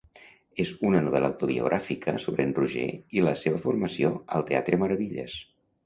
[0.61, 5.43] És una novel·la autobiogràfica sobre en Roger i la seva formació al teatre Maravillas.